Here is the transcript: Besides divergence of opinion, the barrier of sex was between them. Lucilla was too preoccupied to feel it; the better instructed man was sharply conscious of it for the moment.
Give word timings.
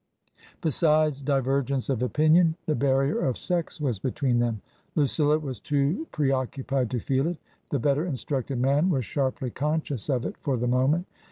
Besides 0.61 1.21
divergence 1.21 1.87
of 1.87 2.01
opinion, 2.01 2.55
the 2.65 2.73
barrier 2.73 3.19
of 3.19 3.37
sex 3.37 3.79
was 3.79 3.99
between 3.99 4.39
them. 4.39 4.59
Lucilla 4.95 5.37
was 5.37 5.59
too 5.59 6.07
preoccupied 6.11 6.89
to 6.89 6.99
feel 6.99 7.27
it; 7.27 7.37
the 7.69 7.77
better 7.77 8.03
instructed 8.07 8.59
man 8.59 8.89
was 8.89 9.05
sharply 9.05 9.51
conscious 9.51 10.09
of 10.09 10.25
it 10.25 10.37
for 10.39 10.57
the 10.57 10.65
moment. 10.65 11.05